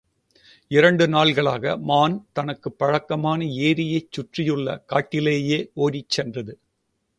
இரண்டு 0.71 1.07
நாள்களாக 1.07 1.77
மான் 1.81 2.15
தனக்குப் 2.33 2.79
பழக்கமான 2.79 3.43
ஏரியைச் 3.61 4.11
சுற்றியுள்ள 4.11 4.77
காட்டிலேயே 4.85 5.59
ஓடிச் 5.77 6.09
சென்றது. 6.09 6.55